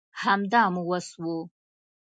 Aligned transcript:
همدا 0.23 0.63
مو 0.73 0.81
وس 0.89 1.07
وو 1.23 1.37